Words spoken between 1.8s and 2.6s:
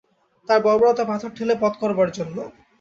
করবার জন্যে।